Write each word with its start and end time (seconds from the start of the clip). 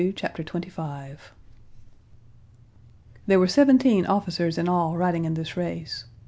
Chapter 0.15 0.43
25 0.43 1.31
There 3.27 3.37
were 3.39 3.45
seventeen 3.47 4.07
officers 4.07 4.57
in 4.57 4.67
all 4.67 4.97
riding 4.97 5.25
in 5.25 5.35
this 5.35 5.55
race. 5.55 6.05